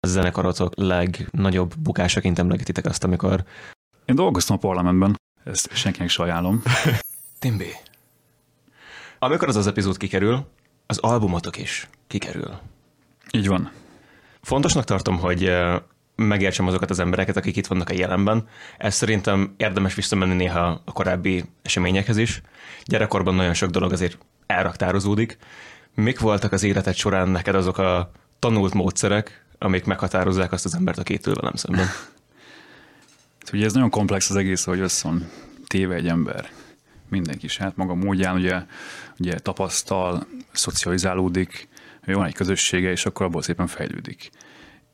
[0.00, 3.44] a zenekarotok legnagyobb bukásaként emlegetitek azt, amikor...
[4.04, 6.62] Én dolgoztam a parlamentben, ezt senkinek se ajánlom.
[7.38, 7.72] Timbi.
[9.18, 10.46] Amikor az az epizód kikerül,
[10.86, 12.58] az albumotok is kikerül.
[13.30, 13.70] Így van.
[14.40, 15.52] Fontosnak tartom, hogy
[16.16, 18.48] megértsem azokat az embereket, akik itt vannak a jelenben.
[18.78, 22.42] Ez szerintem érdemes visszamenni néha a korábbi eseményekhez is.
[22.84, 25.38] Gyerekkorban nagyon sok dolog azért elraktározódik.
[25.94, 30.98] Mik voltak az életed során neked azok a tanult módszerek, amik meghatározzák azt az embert,
[30.98, 31.86] aki itt ül velem szemben?
[33.38, 35.30] Hát ugye ez nagyon komplex az egész, hogy össze van
[35.66, 36.50] téve egy ember.
[37.08, 38.62] Mindenki saját maga módján ugye,
[39.18, 41.68] ugye tapasztal, szocializálódik,
[42.04, 44.30] van egy közössége, és akkor abból szépen fejlődik.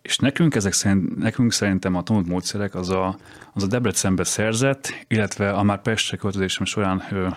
[0.03, 3.19] És nekünk, ezek szerint, nekünk szerintem a tanult módszerek az a,
[3.53, 7.29] az a Debrecenbe szerzett, illetve a már Pestre költözésem során ö,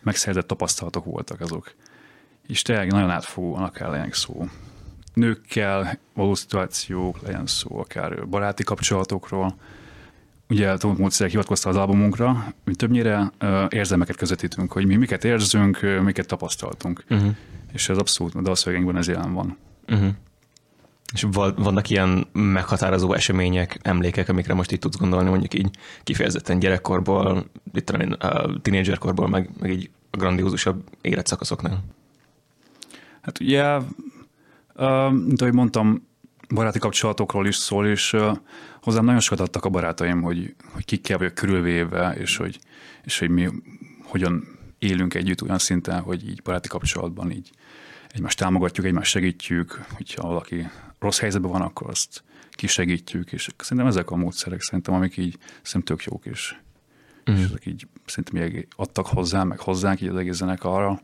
[0.00, 1.74] megszerzett tapasztalatok voltak azok.
[2.46, 4.48] És tényleg nagyon átfogó, akár legyen szó.
[5.14, 9.54] Nőkkel való szituációk, legyen szó akár baráti kapcsolatokról.
[10.48, 13.32] Ugye tanult módszerek hivatkozta az albumunkra, mi többnyire
[13.68, 17.04] érzelmeket közvetítünk, hogy mi miket érzünk, miket tapasztaltunk.
[17.10, 17.34] Uh-huh.
[17.72, 19.56] És ez abszolút a dalszövegeinkben ez jelen van.
[19.88, 20.08] Uh-huh.
[21.12, 25.70] És vannak ilyen meghatározó események, emlékek, amikre most itt tudsz gondolni, mondjuk így
[26.04, 27.92] kifejezetten gyerekkorból, itt
[28.62, 31.84] tínédzserkorból, meg, meg így a grandiózusabb életszakaszoknál?
[33.20, 33.76] Hát ugye,
[35.10, 36.08] mint ahogy mondtam,
[36.54, 38.16] baráti kapcsolatokról is szól, és
[38.82, 42.58] hozzám nagyon sokat adtak a barátaim, hogy, hogy kikkel vagyok körülvéve, és hogy,
[43.04, 43.48] és hogy mi
[44.02, 47.50] hogyan élünk együtt olyan szinten, hogy így baráti kapcsolatban így
[48.08, 50.68] egymást támogatjuk, egymást segítjük, hogyha valaki
[50.98, 55.96] rossz helyzetben van, akkor azt kisegítjük, és szerintem ezek a módszerek szerintem, amik így szerintem
[55.96, 56.56] tök jók, és,
[57.30, 57.34] mm.
[57.34, 61.00] és ezek így szerintem így adtak hozzá, meg hozzánk így az egész zenekarra,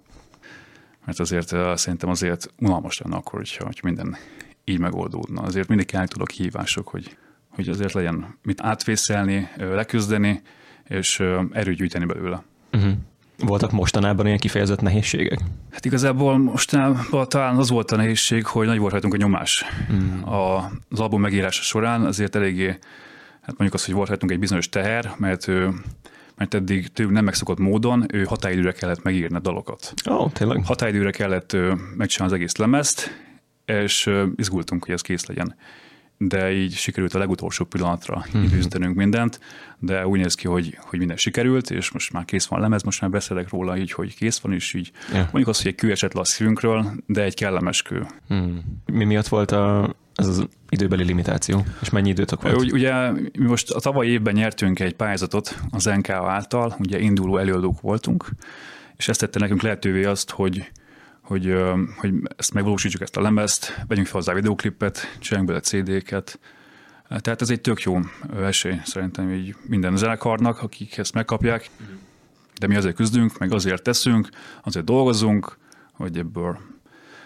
[1.06, 4.16] mert azért uh, szerintem azért unalmas lenne akkor, hogyha, hogy minden
[4.64, 5.42] így megoldódna.
[5.42, 7.16] Azért mindig tudok hívások, hogy,
[7.48, 10.42] hogy azért legyen mit átvészelni, leküzdeni,
[10.84, 12.42] és erőt gyűjteni belőle.
[12.72, 12.92] Uh-huh.
[13.38, 15.40] Voltak mostanában ilyen kifejezett nehézségek?
[15.72, 19.64] Hát igazából mostanában talán az volt a nehézség, hogy nagy volt rajtunk a nyomás.
[19.92, 20.22] Mm.
[20.22, 22.66] A, az album megírása során azért eléggé,
[23.40, 25.74] hát mondjuk az, hogy volt rajtunk egy bizonyos teher, mert ő
[26.36, 29.94] mert eddig tőlünk nem megszokott módon ő határidőre kellett megírni a dalokat.
[30.10, 30.64] Ó, oh, tényleg?
[30.64, 31.56] Határidőre kellett
[31.96, 33.10] megcsinálni az egész lemezt,
[33.64, 35.56] és izgultunk, hogy ez kész legyen
[36.18, 38.44] de így sikerült a legutolsó pillanatra mm-hmm.
[38.44, 39.40] időzítenünk mindent,
[39.78, 42.82] de úgy néz ki, hogy, hogy minden sikerült, és most már kész van a lemez,
[42.82, 45.22] most már beszélek róla így, hogy kész van, és így yeah.
[45.22, 48.06] mondjuk azt, hogy egy kő esett le a szívünkről, de egy kellemes kő.
[48.34, 48.56] Mm.
[48.92, 52.56] Mi miatt volt a, ez az időbeli limitáció, és mennyi időtök volt?
[52.56, 57.36] Ugy, ugye mi most a tavalyi évben nyertünk egy pályázatot az NK által, ugye induló
[57.36, 58.28] előadók voltunk,
[58.96, 60.70] és ezt tette nekünk lehetővé azt, hogy
[61.26, 61.54] hogy,
[61.96, 66.38] hogy ezt megvalósítsuk, ezt a lemezt, vegyünk fel hozzá videoklipet, csináljunk bele CD-ket.
[67.08, 67.98] Tehát ez egy tök jó
[68.36, 71.70] esély szerintem így minden zenekarnak, akik ezt megkapják,
[72.58, 74.28] de mi azért küzdünk, meg azért teszünk,
[74.62, 75.58] azért dolgozunk,
[75.92, 76.58] hogy ebből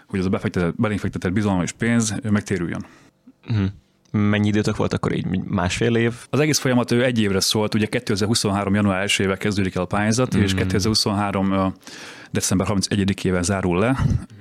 [0.07, 2.87] hogy az a befektetett, belefektetett bizalom és pénz megtérüljön.
[3.49, 3.67] Uh-huh.
[4.11, 5.27] Mennyi időtök volt akkor így?
[5.45, 6.15] Másfél év?
[6.31, 8.75] Az egész folyamat ő egy évre szólt, ugye 2023.
[8.75, 10.41] január 1 éve kezdődik el a pályázat, mm.
[10.41, 11.75] és 2023
[12.31, 13.97] december 31-ével zárul le,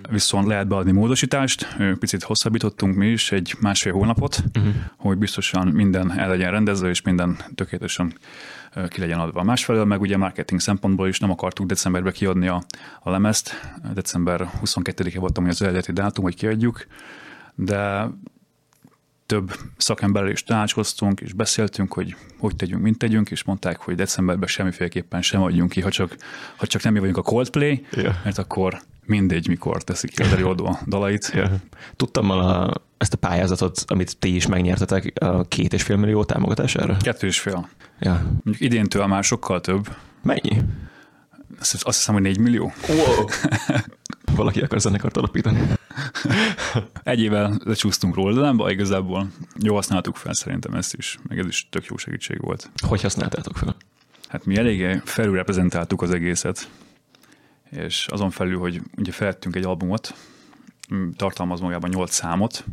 [0.09, 4.73] viszont lehet beadni módosítást, picit hosszabbítottunk mi is egy másfél hónapot, uh-huh.
[4.97, 8.13] hogy biztosan minden el legyen rendezve, és minden tökéletesen
[8.87, 9.43] ki legyen adva.
[9.43, 12.63] Másfelől meg ugye marketing szempontból is nem akartuk decemberbe kiadni a,
[13.01, 16.85] a lemezt, december 22-e voltam, hogy az eredeti dátum, hogy kiadjuk,
[17.55, 18.09] de
[19.29, 24.47] több szakemberrel is tanácskoztunk, és beszéltünk, hogy hogy tegyünk, mint tegyünk, és mondták, hogy decemberben
[24.47, 26.15] semmiféleképpen sem adjunk ki, ha csak,
[26.55, 28.15] ha csak nem mi vagyunk a Coldplay, yeah.
[28.23, 31.31] mert akkor mindegy, mikor teszik ki az előadó a dalait.
[31.33, 31.51] Yeah.
[31.95, 36.97] Tudtam a, ezt a pályázatot, amit ti is megnyertetek, a két és fél millió támogatására?
[36.97, 37.69] Kettő és fél.
[37.99, 38.13] Ja.
[38.43, 39.95] Mondjuk idéntől már sokkal több.
[40.21, 40.61] Mennyi?
[41.59, 42.73] Azt, azt hiszem, hogy négy millió.
[42.87, 43.25] Wow.
[44.35, 45.61] Valaki akar zenekart alapítani.
[47.03, 49.27] Egy évvel lecsúsztunk róla, de nem baj igazából.
[49.55, 52.71] Jó használtuk fel szerintem ezt is, meg ez is tök jó segítség volt.
[52.87, 53.75] Hogy használtátok fel?
[54.27, 56.69] Hát mi eléggé felülreprezentáltuk az egészet,
[57.69, 60.13] és azon felül, hogy ugye feltettünk egy albumot,
[61.15, 62.63] tartalmaz magában 8 számot,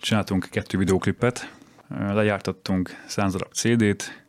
[0.00, 1.52] csináltunk kettő videóklipet,
[1.88, 4.26] lejártattunk 100 darab CD-t,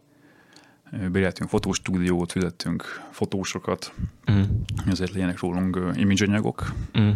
[1.12, 3.94] béreltünk fotostúdiót, fizettünk fotósokat,
[4.28, 4.46] uh-huh.
[4.88, 7.16] ezért legyenek rólunk image anyagok, uh-huh.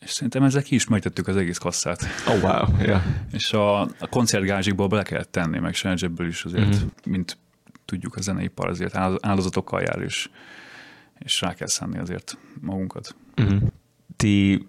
[0.00, 2.02] és szerintem ezzel ki is megtettük az egész kasszát.
[2.28, 2.84] Oh, wow.
[2.84, 3.02] Yeah.
[3.32, 6.90] És a, a koncertgázsikból bele kellett tenni, meg saját is azért, uh-huh.
[7.06, 7.38] mint
[7.84, 10.30] tudjuk, a zeneipar azért áldozatokkal jár, és,
[11.18, 13.14] és rá kell szenni azért magunkat.
[13.36, 13.62] Uh-huh.
[14.16, 14.66] Ti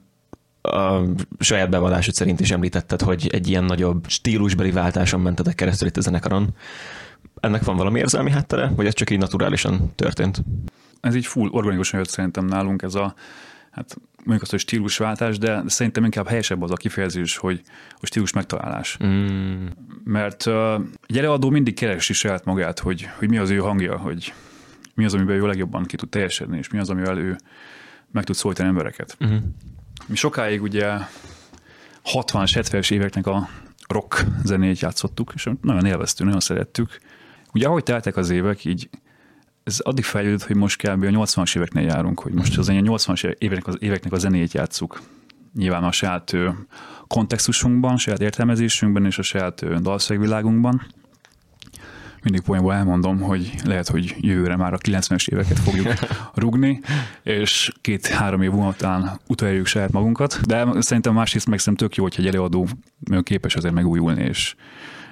[0.62, 1.02] a
[1.40, 6.02] saját bevallásod szerint is említetted, hogy egy ilyen nagyobb stílusbeli váltáson mentetek keresztül itt a
[6.02, 6.56] zenekaron.
[7.44, 10.44] Ennek van valami érzelmi háttere, vagy ez csak így naturálisan történt?
[11.02, 13.14] Ez így full organikusan jött szerintem nálunk ez a,
[13.72, 17.62] hát mondjuk azt, hogy stílusváltás, de szerintem inkább helyesebb az a kifejezés, hogy,
[18.00, 18.98] hogy stílus megtalálás.
[19.04, 19.66] Mm.
[20.04, 20.74] Mert uh,
[21.08, 24.34] egy előadó mindig keresi saját magát, hogy, hogy mi az ő hangja, hogy
[24.94, 27.36] mi az, amiben ő legjobban ki tud teljesedni, és mi az, amivel ő
[28.12, 29.18] meg tud szólítani embereket.
[29.20, 29.40] Uh-huh.
[30.08, 30.98] Mi sokáig ugye
[32.14, 33.50] 60-as, 70-es éveknek a
[33.88, 37.00] rock zenét játszottuk, és nagyon élveztük, nagyon szerettük.
[37.54, 38.90] Ugye ahogy teltek az évek, így
[39.64, 41.04] ez addig fejlődött, hogy most kb.
[41.04, 45.02] a 80-as éveknél járunk, hogy most az 80-as éveknek, az, éveknek a zenét játszuk.
[45.56, 46.36] Nyilván a saját
[47.08, 50.82] kontextusunkban, saját értelmezésünkben és a saját dalszegvilágunkban
[52.24, 55.94] mindig poénból elmondom, hogy lehet, hogy jövőre már a 90-es éveket fogjuk
[56.34, 56.80] rugni,
[57.24, 62.22] és két-három év után utolérjük saját magunkat, de szerintem másrészt meg szerintem tök jó, hogyha
[62.22, 62.68] egy előadó
[63.24, 64.56] képes azért megújulni, és,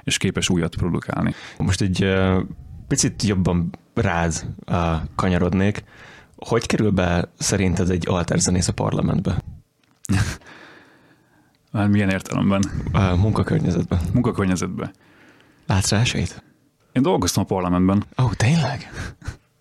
[0.03, 1.33] és képes újat produkálni.
[1.57, 2.13] Most egy
[2.87, 4.45] picit jobban rád
[5.15, 5.83] kanyarodnék.
[6.35, 9.41] Hogy kerül be szerinted egy alterzenész a parlamentbe?
[11.71, 12.63] Már milyen értelemben?
[12.91, 13.99] A munkakörnyezetben.
[14.13, 14.91] Munkakörnyezetben.
[15.67, 16.43] Látsz rá esélyt?
[16.91, 18.03] Én dolgoztam a parlamentben.
[18.21, 18.91] Ó, oh, tényleg?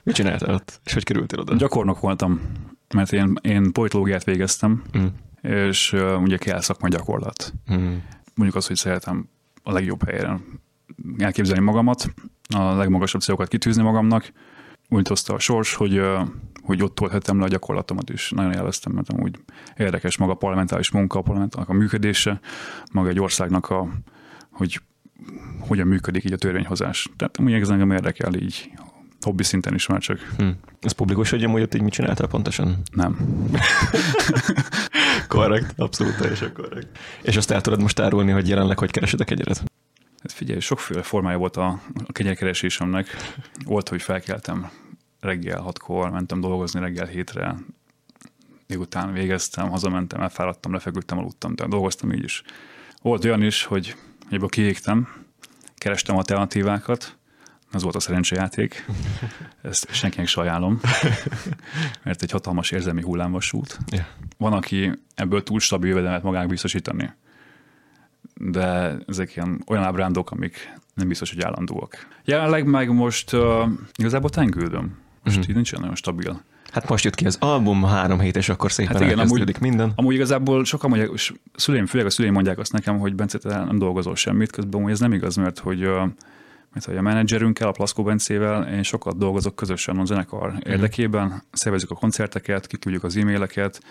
[0.03, 0.81] Mit csináltál ott?
[0.85, 1.57] És hogy kerültél oda?
[1.57, 2.41] Gyakornok voltam,
[2.95, 5.07] mert én, én politológiát végeztem, mm.
[5.43, 7.53] és uh, ugye kell szakmai gyakorlat.
[7.73, 7.97] Mm.
[8.35, 9.29] Mondjuk azt, hogy szeretem
[9.63, 10.43] a legjobb helyen
[11.19, 12.15] elképzelni magamat,
[12.55, 14.33] a legmagasabb célokat kitűzni magamnak.
[14.89, 16.03] Úgy hozta a sors, hogy,
[16.63, 18.31] hogy ott tölthetem le a gyakorlatomat is.
[18.31, 19.39] Nagyon élveztem, mert amúgy
[19.77, 22.41] érdekes maga a parlamentáris munka, a parlamentának a működése,
[22.93, 23.89] maga egy országnak a,
[24.51, 24.81] hogy
[25.61, 27.09] hogyan működik így a törvényhozás.
[27.17, 28.71] Tehát amúgy ez engem érdekel így
[29.21, 30.19] hobbi szinten is már csak.
[30.37, 30.49] Hm.
[30.81, 32.83] Ez publikus, hogy amúgy ott így mit csináltál pontosan?
[32.93, 33.17] Nem.
[35.51, 36.99] korrekt, abszolút teljesen korrekt.
[37.23, 39.57] És azt el tudod most árulni, hogy jelenleg hogy keresed a kegyered?
[40.23, 43.17] Hát figyelj, sokféle formája volt a, a kegyelkeresésemnek.
[43.65, 44.71] Volt, hogy felkeltem
[45.21, 47.55] reggel hatkor, mentem dolgozni reggel hétre,
[48.67, 52.43] délután végeztem, hazamentem, elfáradtam, lefeküdtem, aludtam, tehát dolgoztam így is.
[53.03, 53.95] Volt olyan is, hogy
[54.31, 55.09] ebből kiégtem,
[55.77, 57.17] kerestem alternatívákat,
[57.73, 58.87] az volt a szerencsejáték,
[59.63, 60.81] ezt senkinek se ajánlom,
[62.05, 63.79] mert egy hatalmas érzelmi hullámvasút.
[63.93, 64.07] Yeah.
[64.39, 67.13] Van, aki ebből túl stabil jövedelmet magának biztosítani,
[68.35, 72.07] de ezek ilyen olyan ábrándok, amik nem biztos, hogy állandóak.
[72.25, 74.99] Jelenleg meg most uh, igazából tengődöm.
[75.23, 75.49] Most uh-huh.
[75.49, 78.93] így nincsen nagyon stabil Hát most jött ki az album, három hét, és akkor szépen
[78.93, 79.93] hát igen, amúgy, minden.
[79.95, 83.65] Amúgy igazából sokan mondják, és szüleim, főleg a szüleim mondják azt nekem, hogy Bence, te
[83.65, 85.89] nem dolgozol semmit, közben ez nem igaz, mert hogy
[86.73, 90.57] mert hogy a menedzserünkkel, a Plaszkó Bencével én sokat dolgozok közösen a zenekar mm.
[90.65, 93.83] érdekében, szervezzük a koncerteket, kiküldjük az e-maileket,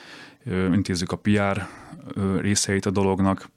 [0.46, 1.68] intézzük a PR
[2.40, 3.50] részeit a dolognak,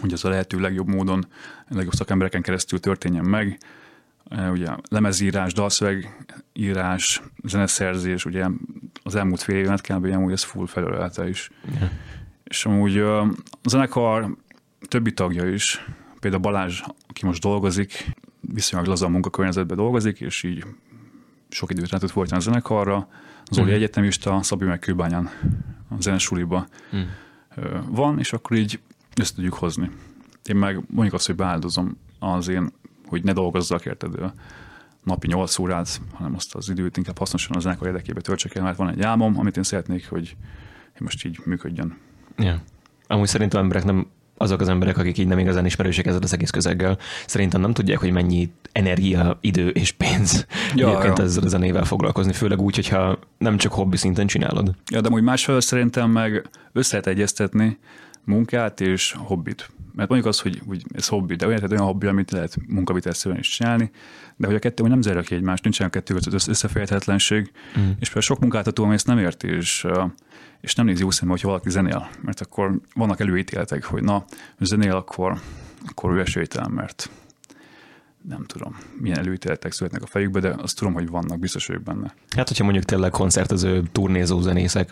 [0.00, 1.26] hogy az a lehető legjobb módon,
[1.68, 3.58] legjobb szakembereken keresztül történjen meg,
[4.50, 8.46] ugye lemezírás, dalszövegírás, zeneszerzés, ugye
[9.02, 10.04] az elmúlt fél évet kb.
[10.04, 11.50] amúgy ez full felölelte is.
[11.78, 11.90] Yeah.
[12.44, 13.28] És amúgy a
[13.64, 14.36] zenekar
[14.88, 15.84] többi tagja is,
[16.20, 18.16] például Balázs, aki most dolgozik,
[18.52, 20.64] viszonylag laza a munkakörnyezetben dolgozik, és így
[21.48, 23.08] sok időt rá tud folytani a zenekarra.
[23.50, 23.74] Zoli mm.
[23.74, 25.30] egyetemista, Szabi meg Kőbányán
[25.88, 26.66] a zenesuliba
[26.96, 27.00] mm.
[27.88, 28.80] van, és akkor így
[29.14, 29.90] ezt tudjuk hozni.
[30.44, 32.72] Én meg mondjuk azt, hogy beáldozom az én
[33.08, 34.32] hogy ne dolgozzak, érted,
[35.04, 38.76] napi 8 órát, hanem azt az időt inkább hasznosan az zenekar érdekében töltsek el, mert
[38.76, 40.36] van egy álmom, amit én szeretnék, hogy
[40.98, 41.96] most így működjön.
[42.36, 42.62] Ja.
[43.06, 44.06] Amúgy szerintem emberek nem
[44.38, 47.98] azok az emberek, akik így nem igazán ismerősek ezzel az egész közeggel, szerintem nem tudják,
[47.98, 51.24] hogy mennyi energia, idő és pénz ja, egyébként ja.
[51.24, 54.70] ezzel a zenével foglalkozni, főleg úgy, hogyha nem csak hobbi szinten csinálod.
[54.90, 57.78] Ja, de úgy másfelől szerintem meg össze lehet egyeztetni
[58.24, 59.70] munkát és hobbit.
[59.98, 63.48] Mert mondjuk az, hogy, hogy ez hobbi, de olyan, olyan hobbi, amit lehet munkavitelszerűen is
[63.48, 63.90] csinálni,
[64.36, 67.82] de hogy a kettő hogy nem zárja ki egymást, nincsen a kettő között összeférhetetlenség, mm.
[67.82, 69.86] és például sok munkáltató, ami ezt nem érti, és,
[70.60, 74.24] és nem nézi jó szemben, hogyha valaki zenél, mert akkor vannak előítéletek, hogy na,
[74.58, 75.40] zenél, akkor,
[75.86, 77.10] akkor ő esélytelen, mert
[78.28, 82.14] nem tudom, milyen előítéletek születnek a fejükbe, de azt tudom, hogy vannak, biztos vagyok benne.
[82.36, 84.90] Hát, hogyha mondjuk tényleg koncertező, turnézó zenészek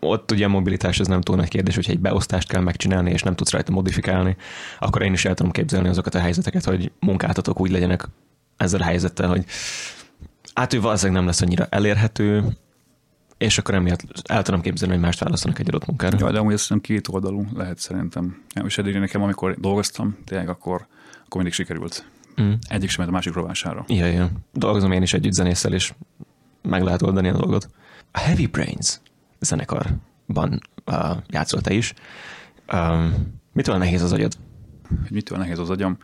[0.00, 3.22] ott ugye a mobilitás ez nem túl nagy kérdés, hogyha egy beosztást kell megcsinálni, és
[3.22, 4.36] nem tudsz rajta modifikálni,
[4.78, 8.08] akkor én is el tudom képzelni azokat a helyzeteket, hogy munkáltatók úgy legyenek
[8.56, 9.44] ezzel a helyzettel, hogy
[10.54, 12.44] hát ő valószínűleg nem lesz annyira elérhető,
[13.38, 16.16] és akkor emiatt el tudom képzelni, hogy mást választanak egy adott munkára.
[16.20, 18.42] Ja, de amúgy ez nem két oldalú lehet szerintem.
[18.64, 20.86] És eddig nekem, amikor dolgoztam, tényleg akkor,
[21.24, 22.06] akkor mindig sikerült.
[22.40, 22.52] Mm.
[22.68, 23.84] Egyik sem a másik rovására.
[23.86, 24.30] Igen, igen.
[24.52, 25.92] Dolgozom én is együtt zenésszel, és
[26.62, 27.68] meg lehet oldani a dolgot.
[28.12, 29.00] A Heavy Brains
[29.40, 29.86] zenekar
[30.34, 31.94] uh, játszol te is.
[32.72, 33.14] Um,
[33.52, 34.32] mitől nehéz az agyad?
[34.88, 35.98] Hogy mitől nehéz az agyam?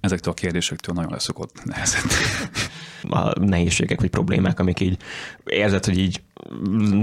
[0.00, 2.12] Ezektől a kérdésektől nagyon leszokott nehezett.
[3.10, 4.96] A nehézségek vagy problémák, amik így
[5.44, 6.22] érzed, hogy így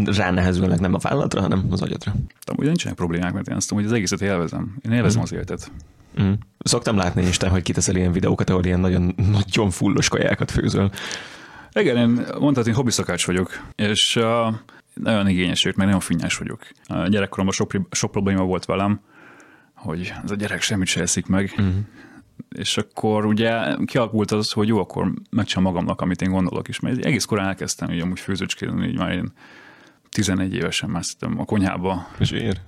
[0.06, 2.14] ránehezülnek nem a vállalatra, hanem az agyadra.
[2.56, 4.78] Ugye nincsenek problémák, mert én azt mondom, hogy az egészet élvezem.
[4.82, 5.24] Én élvezem mm.
[5.24, 5.72] az életet.
[6.22, 6.32] Mm.
[6.60, 10.92] Szoktam látni is, hogy kiteszel ilyen videókat, ahol ilyen nagyon, nagyon fullos kajákat főzöl.
[11.74, 14.54] Igen, én mondtad, én hobbiszakács vagyok, és uh,
[15.04, 16.68] nagyon igényes vagyok, meg nagyon finnyás vagyok.
[16.90, 19.00] Uh, gyerekkoromban sok, sok probléma volt velem,
[19.74, 21.74] hogy ez a gyerek semmit se eszik meg, uh-huh.
[22.50, 27.06] és akkor ugye kialakult az, hogy jó, akkor megcsinálom magamnak, amit én gondolok is, mert
[27.06, 29.32] egész korán elkezdtem így amúgy főzőcskézni, így már én
[30.10, 31.04] 11 évesen már
[31.38, 32.08] a konyhába.
[32.20, 32.62] És ér?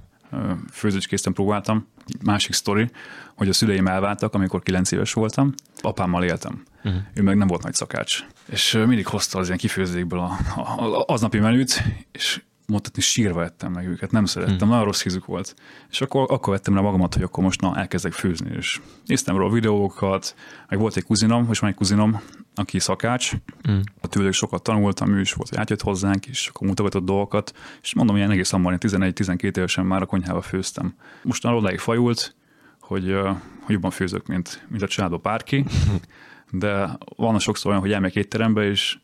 [0.71, 1.87] Főzőcskésztem próbáltam.
[2.23, 2.89] Másik sztori,
[3.35, 5.53] hogy a szüleim elváltak, amikor 9 éves voltam.
[5.81, 6.63] Apámmal éltem.
[6.83, 7.01] Uh-huh.
[7.13, 8.25] Ő meg nem volt nagy szakács.
[8.45, 13.71] És mindig hozta az ilyen kifőzékből a, a, a, aznapi menüt, és mondhatni sírva ettem
[13.71, 14.69] meg őket, nem szerettem, hmm.
[14.69, 15.55] nagyon rossz hízük volt.
[15.89, 19.53] És akkor, akkor vettem rá magamat, hogy akkor most na, elkezdek főzni, és néztem róla
[19.53, 20.35] videókat,
[20.69, 22.21] meg volt egy kuzinom, most már egy kuzinom,
[22.55, 23.81] aki szakács, hmm.
[24.01, 27.93] a tőlük sokat tanultam, ő is volt, hogy átjött hozzánk, és akkor mutogatott dolgokat, és
[27.93, 30.95] mondom, ilyen egész hamar, 11-12 évesen már a konyhába főztem.
[31.23, 32.35] Most már odáig fajult,
[32.79, 33.15] hogy,
[33.61, 35.65] hogy jobban főzök, mint, mint a családban bárki,
[36.51, 38.99] de van sokszor olyan, hogy elmegyek étterembe, és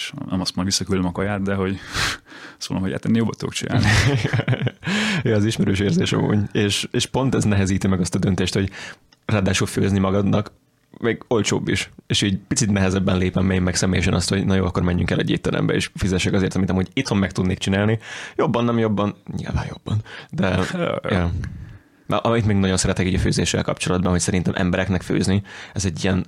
[0.00, 1.78] és nem azt mondom, visszaküldöm a kaját, de hogy
[2.58, 3.86] szólom, hogy hát ennél jobbat tudok csinálni.
[5.22, 6.38] ja, az ismerős érzés amúgy.
[6.52, 8.70] És, és pont ez nehezíti meg azt a döntést, hogy
[9.24, 10.52] ráadásul főzni magadnak,
[10.98, 11.90] még olcsóbb is.
[12.06, 15.18] És így picit nehezebben lépem én meg személyesen azt, hogy na jó, akkor menjünk el
[15.18, 17.98] egy étterembe, és fizessek azért, amit amúgy itthon meg tudnék csinálni.
[18.36, 20.02] Jobban, nem jobban, nyilván jobban.
[20.30, 20.60] De,
[21.08, 21.30] ja.
[22.06, 25.42] Amit még nagyon szeretek így a főzéssel kapcsolatban, hogy szerintem embereknek főzni,
[25.72, 26.26] ez egy ilyen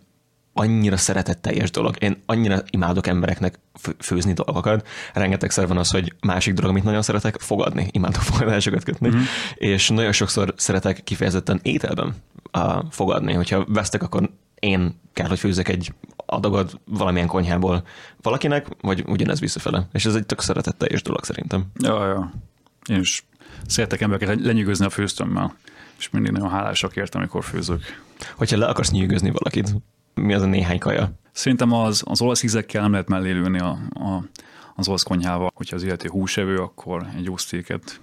[0.55, 1.97] annyira szeretetteljes dolog.
[1.99, 3.59] Én annyira imádok embereknek
[3.99, 4.89] főzni dolgokat.
[5.15, 7.89] Rengetegszer van az, hogy másik dolog, amit nagyon szeretek, fogadni.
[7.91, 9.09] Imádok fogadásokat kötni.
[9.09, 9.23] Mm-hmm.
[9.55, 12.15] És nagyon sokszor szeretek kifejezetten ételben
[12.59, 13.33] uh, fogadni.
[13.33, 15.95] Hogyha vesztek, akkor én kell, hogy főzzek egy
[16.27, 17.87] adagot valamilyen konyhából
[18.21, 19.89] valakinek, vagy ugyanez visszafele.
[19.93, 21.65] És ez egy tök szeretetteljes dolog szerintem.
[21.79, 22.33] Ja, ja.
[22.89, 23.25] Én is
[23.67, 25.57] szeretek embereket lenyűgözni a főztömmel,
[25.99, 27.83] és mindig nagyon hálásak értem, amikor főzök.
[28.37, 29.75] Hogyha le akarsz nyűgözni valakit,
[30.15, 31.13] mi az a néhány kaja?
[31.33, 34.25] Szerintem az, az olasz ízekkel nem lehet mellé lőni a, a,
[34.75, 35.51] az olasz konyhával.
[35.55, 38.01] Hogyha az illető húsevő, akkor egy jó sztéket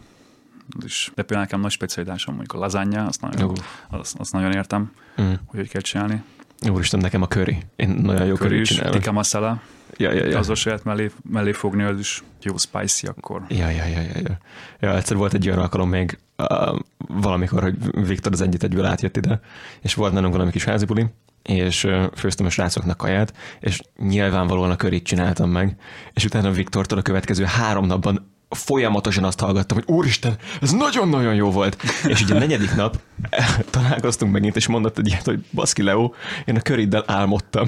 [0.86, 1.12] is.
[1.16, 3.54] De például nekem nagy specialitásom mondjuk a lazánya, azt nagyon,
[3.89, 5.34] azt, azt nagyon értem, mm.
[5.46, 6.24] hogy hogy kell csinálni.
[6.72, 7.58] Úristen, nekem a curry.
[7.75, 8.92] Én nagyon jó curry csinálom.
[8.92, 9.62] Tikka masala.
[9.98, 10.38] Ja, ja, ja.
[10.38, 13.42] Az lehet mellé, mellé fogni, az is jó spicy akkor.
[13.48, 14.38] Ja, ja, ja, ja, ja.
[14.80, 19.18] ja egyszer volt egy olyan alkalom még uh, valamikor, hogy Viktor az egyet egyből átjött
[19.18, 19.39] ide,
[19.82, 21.06] és volt nálunk valami kis házi buli,
[21.50, 25.75] és főztem a srácoknak kaját, és nyilvánvalóan a körét csináltam meg,
[26.13, 31.51] és utána Viktortól a következő három napban folyamatosan azt hallgattam, hogy úristen, ez nagyon-nagyon jó
[31.51, 31.84] volt.
[32.08, 33.00] És ugye a negyedik nap
[33.72, 36.12] találkoztunk megint, és mondott egy ilyet, hogy baszki Leo,
[36.46, 37.68] én a köriddel álmodtam.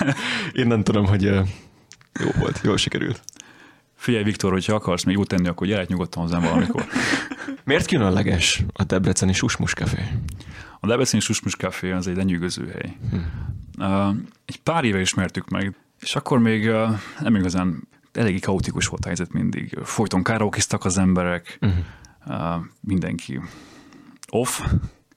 [0.52, 3.20] én nem tudom, hogy jó volt, jól sikerült.
[3.96, 6.86] Figyelj, Viktor, hogyha akarsz még tenni, akkor gyere nyugodtan hozzám valamikor.
[7.64, 10.02] Miért különleges a Debreceni Susmus Café?
[10.80, 12.96] A Debreceni Susmus Café az egy lenyűgöző hely.
[13.10, 13.16] Hm.
[14.44, 16.70] Egy pár éve ismertük meg, és akkor még
[17.20, 19.78] nem igazán eléggé kaotikus volt a helyzet mindig.
[19.82, 21.84] Folyton karaokiztak az emberek, uh-huh.
[22.26, 23.40] uh, mindenki
[24.28, 24.60] off,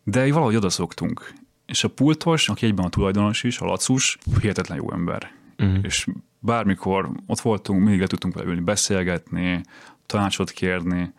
[0.03, 1.33] de valahogy odaszoktunk.
[1.65, 5.31] És a pultos, aki egyben a tulajdonos is, a Lacus, hihetetlen jó ember.
[5.57, 5.79] Uh-huh.
[5.83, 6.07] És
[6.39, 9.63] bármikor ott voltunk, mindig le tudtunk vele ülni, beszélgetni,
[10.05, 11.13] tanácsot kérni,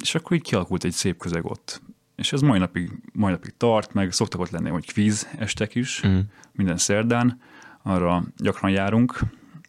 [0.00, 1.82] és akkor így kialakult egy szép közeg ott
[2.16, 6.02] és ez mai napig, mai napig tart, meg szoktak ott lenni, hogy kvíz estek is,
[6.06, 6.18] mm.
[6.52, 7.40] minden szerdán,
[7.82, 9.20] arra gyakran járunk,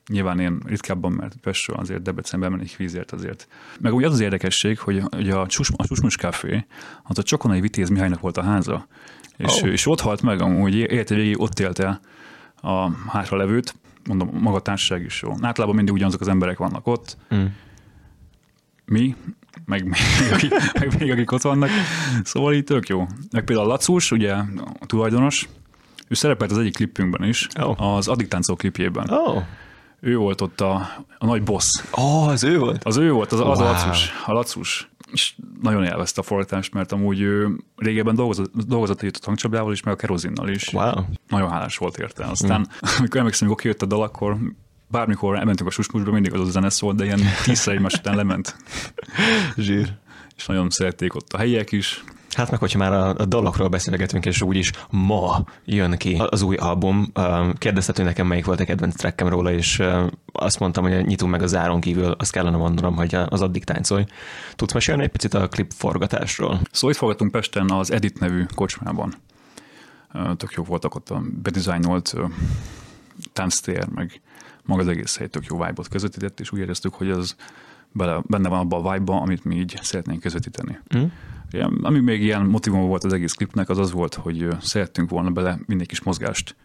[0.08, 3.48] Nyilván én ritkábban, mert Pestről azért Debrecenben menni kvízért azért.
[3.80, 6.66] Meg úgy az az érdekesség, hogy, hogy a, Csus, a Csusmus Café,
[7.04, 8.88] az a Csokonai Vitéz Mihálynak volt a háza,
[9.38, 9.70] és, oh.
[9.70, 12.00] és ott halt meg, amúgy élete végig ott élte
[12.62, 13.76] a hátra levőt,
[14.08, 15.34] mondom, maga a társaság is jó.
[15.42, 17.18] Általában mindig ugyanazok az emberek vannak ott.
[17.36, 17.46] Mm.
[18.86, 19.16] Mi,
[19.66, 21.70] meg még, akik, meg még akik ott vannak.
[22.24, 23.08] Szóval így tök jó.
[23.32, 24.34] Meg például Lacus, ugye
[24.80, 25.50] a tulajdonos,
[26.08, 27.82] ő szerepelt az egyik klipünkben is, oh.
[27.96, 29.10] az Addiktáncok klipjében.
[29.10, 29.44] Oh.
[30.00, 30.74] Ő volt ott a,
[31.18, 31.70] a nagy boss.
[31.92, 32.84] Oh, az ő volt?
[32.84, 33.68] Az ő volt, az, az wow.
[33.68, 34.12] a Lacus.
[34.26, 34.90] A Lacus.
[35.12, 39.84] És nagyon élvezte a forgatást, mert amúgy ő régebben dolgozott, dolgozott egy a hangcsapdával is,
[39.84, 40.74] meg a kerozinnal is.
[40.74, 41.02] Wow.
[41.28, 42.26] Nagyon hálás volt érte.
[42.26, 42.90] Aztán, mm.
[42.98, 44.38] amikor emlékszem, hogy kijött a dal, akkor
[44.88, 48.56] bármikor elmentünk a susmusba, mindig az a zene szólt, de ilyen tízszer egymás után lement.
[49.58, 49.94] Zsír.
[50.38, 52.04] És nagyon szerették ott a helyiek is.
[52.36, 56.56] Hát meg, hogyha már a, a dalokról beszélgetünk, és úgyis ma jön ki az új
[56.56, 57.12] album,
[57.58, 59.84] kérdeztető nekem melyik volt a kedvenc trackem róla, és
[60.32, 64.06] azt mondtam, hogy nyitunk meg a záron kívül, azt kellene mondanom, hogy az addig táncolj.
[64.56, 66.60] Tudsz mesélni egy picit a klip forgatásról?
[66.72, 69.14] Szóval itt forgatunk Pesten az Edit nevű kocsmában.
[70.38, 72.16] Tök jó voltak ott a bedizájnolt
[73.34, 74.22] tánctér, meg
[74.66, 77.36] maga az egész hely tök jó vibe-ot közvetített, és úgy éreztük, hogy az
[77.92, 80.80] bele, benne van abban a vibe amit mi így szeretnénk közvetíteni.
[80.98, 81.04] Mm.
[81.52, 85.30] Ilyen, ami még ilyen motivum volt az egész klipnek, az az volt, hogy szerettünk volna
[85.30, 86.56] bele mindig kis mozgást,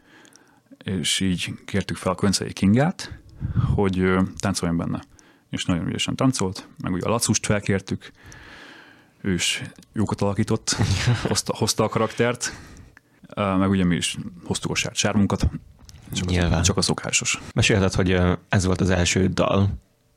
[0.85, 3.19] és így kértük fel a Köncei Kingát,
[3.75, 5.03] hogy táncoljon benne.
[5.51, 8.11] És nagyon ügyesen táncolt, meg ugye a Lacust felkértük,
[9.21, 10.77] ő is jókat alakított,
[11.29, 12.53] hozta, hozta a karaktert,
[13.35, 15.51] meg ugye mi is hoztuk a sármunkat,
[16.13, 16.59] csak, Nyilván.
[16.59, 17.41] A, csak a szokásos.
[17.55, 19.69] Mesélted, hogy ez volt az első dal.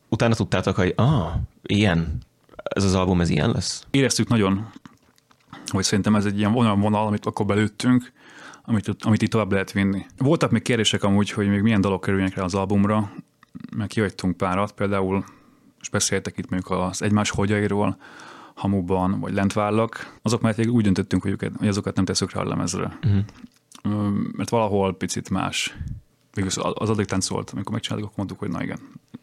[0.09, 2.17] Utána tudtátok, hogy ah, ilyen,
[2.63, 3.85] ez az album, ez ilyen lesz?
[3.91, 4.71] Éreztük nagyon,
[5.67, 8.11] hogy szerintem ez egy ilyen vonal, vonal amit akkor belőttünk,
[8.65, 10.05] amit, amit itt tovább lehet vinni.
[10.17, 13.11] Voltak még kérdések amúgy, hogy még milyen dalok kerüljenek rá az albumra,
[13.75, 15.23] meg kihagytunk párat, például,
[15.81, 17.97] és beszéltek itt mondjuk az egymás hogyairól,
[18.53, 22.47] hamuban, vagy lentvállak, azok mert úgy döntöttünk, hogy, őket, hogy azokat nem teszük rá a
[22.47, 22.97] lemezre.
[23.03, 23.23] Uh-huh.
[24.31, 25.77] Mert valahol picit más.
[26.33, 28.79] Végül az addig táncolt, amikor megcsináltuk, akkor mondtuk, hogy na igen,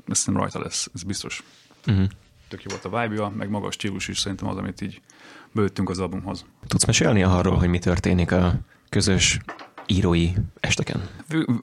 [0.07, 1.43] ez nem rajta lesz, ez biztos.
[1.87, 2.07] Uh-huh.
[2.49, 5.00] Tök jó volt a vibe meg maga a stílus is szerintem az, amit így
[5.52, 6.45] bőttünk az albumhoz.
[6.67, 8.55] Tudsz mesélni arról, hogy mi történik a
[8.88, 9.38] közös
[9.87, 11.09] írói esteken?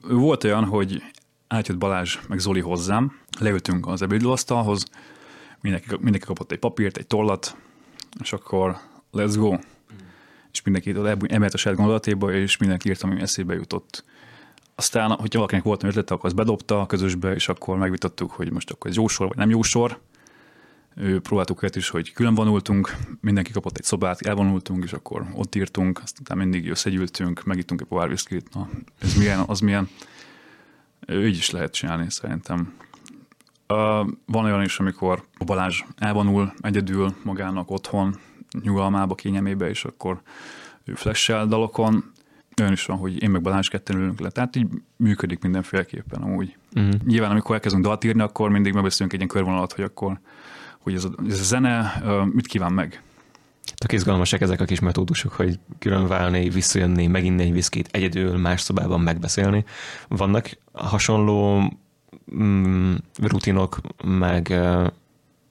[0.08, 1.02] Volt olyan, hogy
[1.48, 4.84] átjött Balázs meg Zoli hozzám, leültünk az ebédlőasztalhoz,
[5.60, 7.56] mindenki, mindenki kapott egy papírt, egy tollat,
[8.20, 8.78] és akkor
[9.12, 9.56] let's go.
[10.58, 10.94] És mindenki
[11.34, 14.04] emelt a saját gondolatéba, és mindenki írt, ami eszébe jutott.
[14.74, 18.70] Aztán, hogyha valakinek volt ötlete, akkor azt bedobta a közösbe, és akkor megvitattuk, hogy most
[18.70, 20.00] akkor ez jó sor, vagy nem jó sor.
[20.94, 25.54] Ő, próbáltuk őket is, hogy külön vonultunk, mindenki kapott egy szobát, elvonultunk, és akkor ott
[25.54, 28.68] írtunk, aztán mindig összegyűltünk, megittunk egy pohár viszkit, na,
[29.00, 29.88] ez milyen, az milyen.
[31.08, 32.74] Így is lehet csinálni szerintem.
[33.68, 33.76] Uh,
[34.26, 38.18] van olyan is, amikor a Balázs elvonul egyedül magának otthon,
[38.62, 40.20] nyugalmába, kényelmébe, és akkor
[40.84, 42.12] ő flash dalokon.
[42.60, 44.30] Olyan is van, hogy én meg Balázs ketten ülünk le.
[44.30, 46.56] Tehát így működik mindenféleképpen amúgy.
[46.74, 46.94] Uh-huh.
[47.04, 50.20] Nyilván, amikor elkezdünk dalt írni, akkor mindig megbeszélünk egy ilyen körvonalat, hogy akkor
[50.78, 53.02] hogy ez a, ez a zene mit kíván meg.
[53.74, 58.60] Tök izgalmasak ezek a kis metódusok, hogy külön válni, visszajönni, meginni egy viszkit, egyedül más
[58.60, 59.64] szobában megbeszélni.
[60.08, 61.62] Vannak hasonló
[62.34, 64.60] mm, rutinok, meg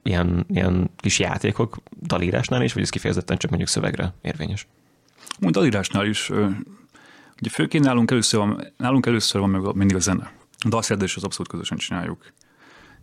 [0.07, 4.67] ilyen, ilyen kis játékok dalírásnál is, vagy ez kifejezetten csak mondjuk szövegre érvényes?
[5.39, 6.29] Mondjuk dalírásnál is.
[7.39, 10.31] Ugye főként nálunk először van, nálunk először van meg mindig a zene.
[10.59, 12.31] A dalszerzés az abszolút közösen csináljuk.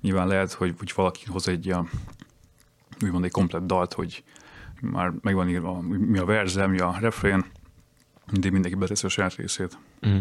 [0.00, 1.86] Nyilván lehet, hogy, hogy valaki hoz egy a,
[3.02, 4.24] úgymond egy komplet dalt, hogy
[4.80, 7.44] már megvan írva, mi a verze, mi a refrén,
[8.30, 9.78] mindig mindenki beteszi a saját részét.
[10.06, 10.18] Mm.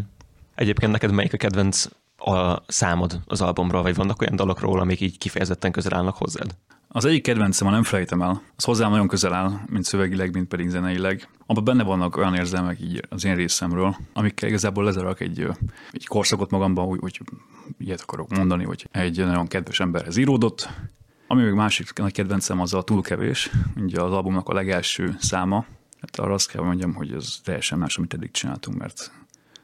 [0.56, 1.86] Egyébként neked melyik a kedvenc
[2.25, 6.55] a számod az albumról, vagy vannak olyan dalokról, amik így kifejezetten közel állnak hozzád?
[6.88, 10.47] Az egyik kedvencem, ha nem felejtem el, az hozzám nagyon közel áll, mint szövegileg, mint
[10.47, 11.29] pedig zeneileg.
[11.45, 15.47] Abban benne vannak olyan érzelmek így az én részemről, amikkel igazából lezárok egy,
[15.91, 17.21] egy korszakot magamban, hogy, hogy
[17.77, 20.69] ilyet akarok mondani, hogy egy nagyon kedves emberhez íródott.
[21.27, 25.65] Ami még másik nagy kedvencem az a túlkevés, ugye az albumnak a legelső száma.
[26.01, 29.12] Hát arra azt kell mondjam, hogy ez teljesen más, amit eddig csináltunk, mert,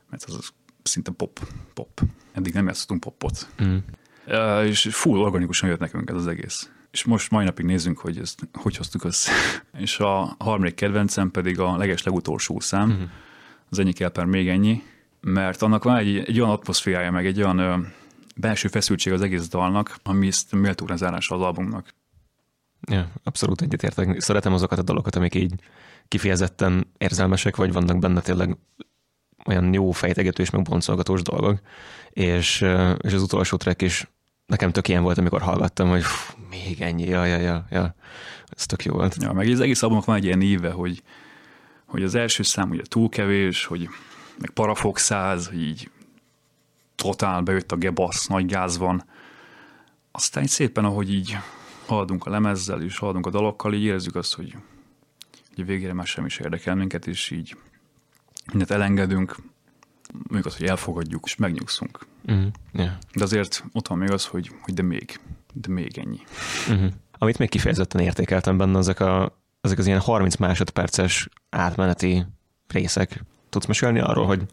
[0.09, 0.53] mert az
[0.89, 1.39] szinte pop,
[1.73, 2.01] pop.
[2.31, 3.47] Eddig nem játszottunk popot.
[3.63, 3.77] Mm.
[4.27, 6.69] Uh, és full organikusan jött nekünk ez az egész.
[6.91, 9.31] És most mai napig nézzünk, hogy ezt hogy hoztuk össze.
[9.85, 13.03] és a harmadik kedvencem pedig a leges legutolsó szám, mm-hmm.
[13.69, 14.83] az ennyi kell per még ennyi,
[15.21, 17.77] mert annak van egy, egy olyan atmoszférája, meg egy olyan ö,
[18.35, 21.93] belső feszültség az egész dalnak, ami ezt méltó az albumnak.
[22.81, 24.21] Ja, abszolút egyetértek.
[24.21, 25.53] Szeretem azokat a dalokat, amik így
[26.07, 28.57] kifejezetten érzelmesek, vagy vannak benne tényleg
[29.45, 31.59] olyan jó fejtegetős, meg boncolgatós dolgok,
[32.09, 32.61] és,
[32.97, 34.07] és az utolsó track is
[34.45, 37.95] nekem tök ilyen volt, amikor hallgattam, hogy fú, még ennyi, ja, ja, ja, ja,
[38.49, 39.15] ez tök jó volt.
[39.19, 41.03] Ja, meg az egész albumnak van egy ilyen íve, hogy,
[41.85, 43.89] hogy az első szám ugye túl kevés, hogy
[44.37, 45.89] meg parafok száz, hogy így
[46.95, 49.03] totál bejött a gebasz, nagy gáz van.
[50.11, 51.37] Aztán így szépen, ahogy így
[51.85, 54.55] haladunk a lemezzel, és haladunk a dalokkal, így érezzük azt, hogy,
[55.55, 57.55] hogy végére már sem is érdekel minket, és így
[58.49, 59.35] mindent elengedünk,
[60.13, 61.99] mondjuk az, hogy elfogadjuk, és megnyugszunk.
[62.25, 62.45] Uh-huh.
[62.73, 62.91] Yeah.
[63.13, 65.19] De azért ott van még az, hogy, hogy de még,
[65.53, 66.19] de még ennyi.
[66.69, 66.91] Uh-huh.
[67.17, 72.25] Amit még kifejezetten értékeltem benne, ezek, a, ezek az ilyen 30 másodperces átmeneti
[72.67, 73.23] részek.
[73.49, 74.45] tudsz mesélni arról, hogy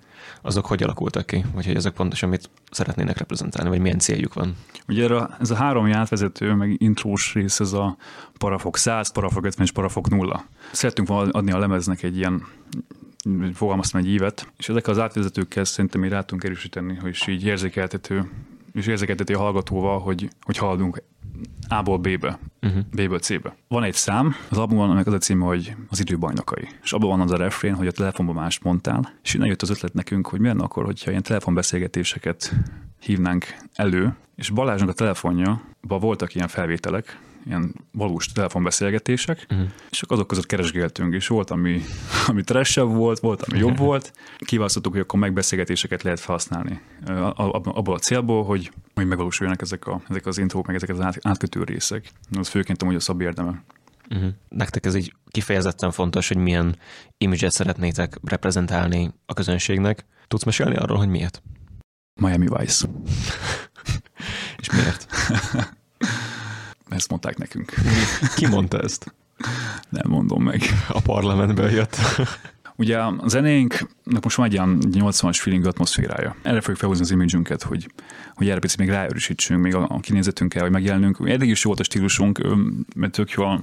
[0.43, 4.57] azok hogy alakultak ki, vagy hogy ezek pontosan mit szeretnének reprezentálni, vagy milyen céljuk van?
[4.89, 7.97] Ugye erre, ez a három átvezető, meg intrós rész, ez a
[8.39, 10.45] parafok 100, parafok 50 és parafok 0.
[10.73, 12.47] Szerettünk volna adni a lemeznek egy ilyen
[13.55, 18.31] fogalmaztam egy évet, és ezek az átvezetőkkel szerintem mi rá tudunk erősíteni, hogy így érzékeltető,
[18.73, 21.03] és érzékeltető a hallgatóval, hogy, hogy haladunk
[21.69, 22.83] A-ból B-be, uh-huh.
[22.91, 23.57] B-ből C-be.
[23.69, 26.69] Van egy szám, az albumon, aminek az a címe, hogy az időbajnokai.
[26.83, 29.71] És abban van az a refrén, hogy a telefonban más mondtál, és innen jött az
[29.71, 32.53] ötlet nekünk, hogy milyen akkor, hogyha ilyen telefonbeszélgetéseket
[33.01, 39.69] hívnánk elő, és Balázsnak a telefonja, voltak ilyen felvételek, ilyen valós telefonbeszélgetések, uh-huh.
[39.91, 41.83] és akkor azok között keresgéltünk, és volt, ami,
[42.27, 44.13] ami tressebb volt, volt, ami jobb volt.
[44.39, 46.81] Kiválasztottuk, hogy akkor megbeszélgetéseket lehet felhasználni
[47.65, 51.19] abból a célból, hogy, hogy megvalósuljanak ezek, a, ezek az intrók, meg ezek az át,
[51.23, 52.11] átkötő részek.
[52.39, 53.63] Az főként amúgy a szab érdeme.
[54.11, 54.31] Uh-huh.
[54.49, 56.77] Nektek ez így kifejezetten fontos, hogy milyen
[57.19, 60.07] imidzset szeretnétek reprezentálni a közönségnek.
[60.29, 61.43] Tudsz mesélni arról, hogy miért?
[62.21, 62.89] Miami Vice.
[64.61, 65.07] És miért?
[66.89, 67.73] Ezt mondták nekünk.
[68.37, 69.15] Ki mondta ezt?
[69.89, 70.63] Nem mondom meg.
[70.89, 71.97] A parlamentből jött.
[72.79, 76.37] Ugye a zenénknek most van egy ilyen 80-as feeling atmoszférája.
[76.43, 77.91] Erre fogjuk felhozni az imidzsünket, hogy,
[78.35, 81.19] hogy erre picit még ráerősítsünk, még a, a kinézetünkkel, hogy megjelenünk.
[81.25, 82.41] Eddig is jó volt a stílusunk,
[82.95, 83.61] mert tök jól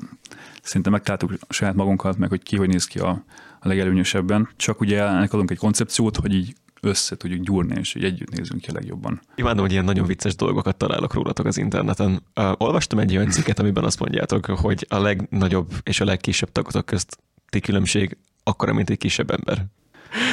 [0.62, 3.24] szinte megtaláltuk saját magunkat, meg hogy ki hogy néz ki a,
[3.60, 4.50] a legelőnyösebben.
[4.56, 8.62] Csak ugye ennek adunk egy koncepciót, hogy így össze tudjuk gyúrni, és így együtt nézünk
[8.62, 9.22] ki a legjobban.
[9.36, 12.24] Imádom, hogy ilyen nagyon vicces dolgokat találok rólatok az interneten.
[12.36, 16.86] Uh, olvastam egy olyan cikket, amiben azt mondjátok, hogy a legnagyobb és a legkisebb tagotok
[16.86, 19.66] közti különbség akkora, mint egy kisebb ember.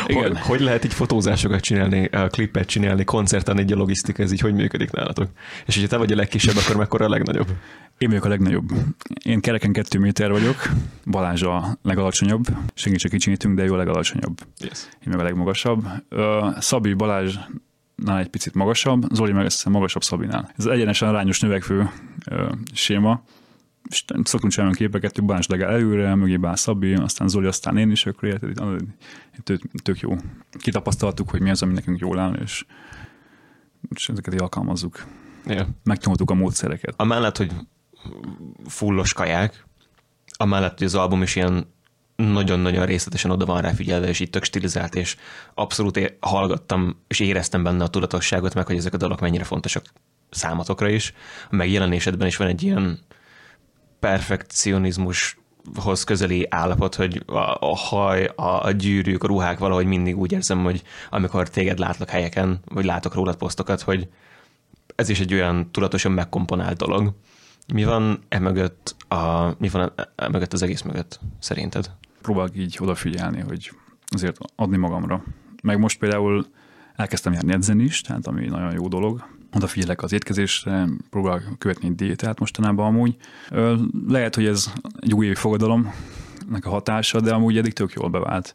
[0.07, 0.23] Igen.
[0.23, 4.41] Hogy, hogy lehet így fotózásokat csinálni, a klippet csinálni, koncerten egy a logisztika, ez így
[4.41, 5.29] hogy működik nálatok?
[5.67, 7.49] És hogyha te vagy a legkisebb, akkor mekkora a legnagyobb?
[8.01, 8.71] Én vagyok a legnagyobb.
[9.25, 10.57] Én kereken kettő méter vagyok,
[11.07, 12.43] Balázs a legalacsonyabb,
[12.75, 14.41] senki csak kicsinyítünk, de jó a legalacsonyabb.
[14.59, 14.89] Yes.
[14.93, 15.87] Én meg a legmagasabb.
[16.59, 17.37] Szabi Balázs
[17.95, 20.53] nál egy picit magasabb, Zoli meg össze magasabb Szabinál.
[20.57, 21.91] Ez egyenesen arányos növekvő
[22.27, 23.23] ö, séma,
[23.89, 27.91] és szoktunk csinálni képeket, hogy Balázs legel előre, mögé bár Szabi, aztán Zoli, aztán én
[27.91, 28.59] is, akkor érted,
[29.43, 30.17] tök, tök jó.
[30.51, 32.65] Kitapasztaltuk, hogy mi az, ami nekünk jól áll, és,
[33.95, 35.07] és ezeket így alkalmazzuk.
[35.47, 35.67] Yeah.
[35.85, 36.95] Megtanultuk a módszereket.
[36.97, 37.53] Amellett, hogy
[38.67, 39.65] fullos kaják,
[40.37, 41.73] amellett, hogy az album is ilyen
[42.17, 45.17] nagyon-nagyon részletesen oda van rá figyelve, és itt tök stilizált, és
[45.55, 49.85] abszolút hallgattam, és éreztem benne a tudatosságot, meg hogy ezek a dalok mennyire fontosak
[50.31, 51.15] számotokra is.
[51.51, 52.99] A megjelenésedben is van egy ilyen
[53.99, 60.33] perfekcionizmushoz közeli állapot, hogy a, a haj, a, a gyűrűk, a ruhák valahogy mindig úgy
[60.33, 64.09] érzem, hogy amikor téged látlak helyeken, vagy látok rólad posztokat, hogy
[64.95, 67.15] ez is egy olyan tudatosan megkomponált dolog.
[67.73, 71.91] Mi van e mögött, a, mi van e, e mögött az egész mögött szerinted?
[72.23, 73.71] Próbálok így odafigyelni, hogy
[74.07, 75.25] azért adni magamra.
[75.63, 76.47] Meg most például
[76.97, 79.27] elkezdtem járni edzeni is, tehát ami nagyon jó dolog.
[79.53, 83.17] Odafigyelek az étkezésre, próbálok követni egy diétát mostanában amúgy.
[84.09, 85.93] Lehet, hogy ez egy új évi fogadalom,
[86.61, 88.55] a hatása, de amúgy eddig tök jól bevált.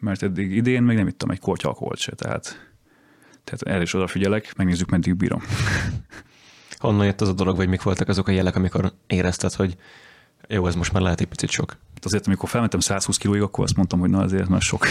[0.00, 2.70] Mert eddig idén még nem ittam egy korty alkoholt se, tehát,
[3.44, 5.42] tehát erre is odafigyelek, megnézzük, meddig bírom.
[6.82, 9.76] Honnan jött az a dolog, vagy mik voltak azok a jelek, amikor érezted, hogy
[10.48, 11.76] jó, ez most már lehet egy picit sok?
[11.94, 14.86] Hát azért, amikor felmentem 120 kilóig, akkor azt mondtam, hogy na azért már sok.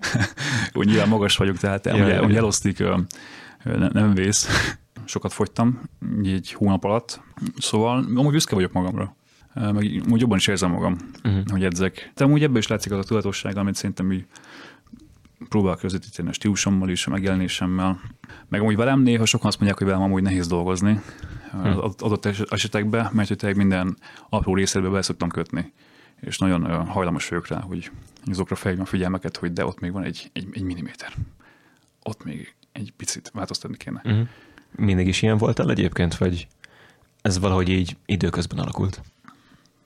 [0.74, 4.48] úgy nyilván magas vagyok, tehát ja, ugye, ugye elosztik, nem, nem vész.
[5.04, 5.80] Sokat fogytam,
[6.22, 7.20] így hónap alatt.
[7.58, 9.16] Szóval amúgy büszke vagyok magamra.
[9.54, 11.42] Meg úgy jobban is érzem magam, uh-huh.
[11.46, 12.12] hogy edzek.
[12.14, 14.26] De amúgy ebben is látszik az a tudatosság, amit szerintem így
[15.48, 18.00] próbál közvetíteni a stílusommal is, a megjelenésemmel.
[18.48, 21.00] Meg amúgy velem néha sokan azt mondják, hogy velem amúgy nehéz dolgozni
[21.50, 21.66] hm.
[21.66, 23.96] az adott esetekben, mert hogy minden
[24.28, 25.72] apró részletbe be szoktam kötni.
[26.20, 27.90] És nagyon hajlamos vagyok rá, hogy
[28.26, 31.12] azokra felhívom a figyelmeket, hogy de ott még van egy, egy, egy milliméter.
[32.02, 34.02] Ott még egy picit változtatni kéne.
[34.04, 34.28] Uh-huh.
[34.76, 36.46] Mindig is ilyen voltál egyébként, vagy
[37.22, 39.00] ez valahogy így időközben alakult?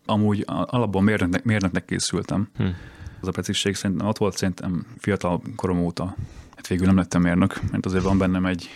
[0.06, 2.48] Amúgy alapból mérnöknek, mérnöknek készültem.
[2.56, 2.74] Hmm
[3.20, 6.16] az a precízség szerintem ott volt szerintem fiatal korom óta.
[6.56, 8.68] Hát végül nem lettem mérnök, mert azért van bennem egy,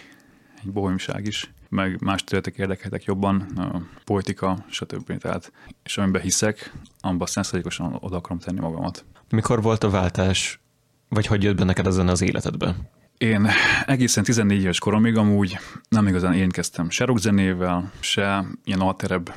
[0.63, 5.19] egy bohóimság is, meg más területek érdekeltek jobban, a politika, stb.
[5.19, 5.53] Tehát,
[5.83, 9.05] és amiben hiszek, abban százszerzékosan oda akarom tenni magamat.
[9.31, 10.61] Mikor volt a váltás,
[11.09, 12.89] vagy hogy jött be neked ezen az életedben?
[13.19, 13.49] Én
[13.87, 19.35] egészen 14 éves koromig amúgy nem igazán én kezdtem se rockzenével, se ilyen alterebb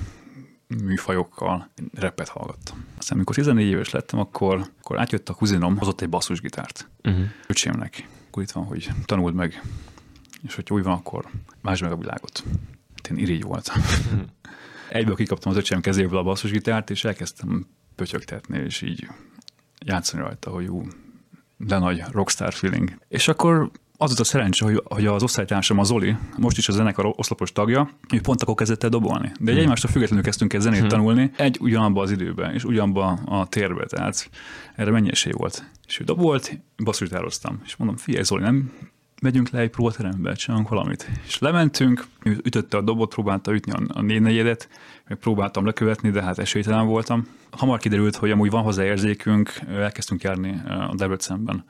[0.67, 2.85] műfajokkal repet hallgattam.
[2.97, 6.89] Aztán, amikor 14 éves lettem, akkor, akkor átjött a kuzinom, hozott egy basszusgitárt.
[7.03, 7.25] Uh-huh.
[7.47, 8.07] Öcsémnek.
[8.27, 9.61] Akkor itt van, hogy tanuld meg,
[10.43, 11.25] és hogy úgy van, akkor
[11.61, 12.43] másd meg a világot.
[12.95, 13.81] Hát én irigy voltam.
[13.81, 14.27] Uh-huh.
[14.89, 19.07] Egyből kikaptam az öcsém kezéből a basszusgitárt, és elkezdtem pötyögtetni, és így
[19.79, 20.87] játszani rajta, hogy jú,
[21.57, 22.97] de nagy rockstar feeling.
[23.07, 26.71] És akkor az volt a szerencse, hogy, hogy az osztálytársam, a Zoli, most is a
[26.71, 29.31] zenekar oszlopos tagja, ő pont akkor kezdett el dobolni.
[29.39, 29.57] De egy hmm.
[29.57, 30.87] egymástól függetlenül kezdtünk el zenét hmm.
[30.87, 34.29] tanulni, egy ugyanabban az időben, és ugyanabban a térbe, tehát
[34.75, 35.69] erre mennyi esély volt.
[35.87, 38.71] És ő dobolt, basszusgitároztam, és mondom, figyelj Zoli, nem
[39.21, 41.09] megyünk le egy próbaterembe, csinálunk valamit.
[41.25, 44.69] És lementünk, ütötte a dobot, próbálta ütni a, a négy negyedet,
[45.07, 47.27] meg próbáltam lekövetni, de hát esélytelen voltam.
[47.51, 51.65] Hamar kiderült, hogy amúgy van hozzá érzékünk, elkezdtünk járni a Debrecenben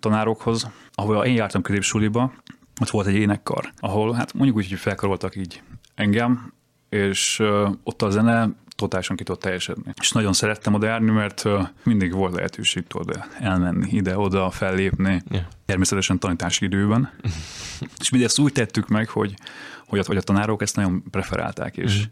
[0.00, 2.32] tanárokhoz, ahol én jártam középsuliba,
[2.80, 5.62] ott volt egy énekkar, ahol hát mondjuk úgy, hogy felkaroltak így
[5.94, 6.52] engem,
[6.88, 7.42] és
[7.82, 9.92] ott a zene totálisan ki tudott teljesedni.
[10.00, 11.44] És nagyon szerettem oda járni, mert
[11.82, 15.44] mindig volt lehetőség oda elmenni, ide-oda, fellépni, yeah.
[15.64, 17.10] természetesen tanítási időben.
[18.00, 19.34] és mi ezt úgy tettük meg, hogy,
[19.86, 22.02] hogy, a, hogy a tanárok ezt nagyon preferálták, és, mm.